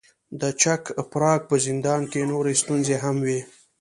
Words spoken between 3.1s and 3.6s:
وې.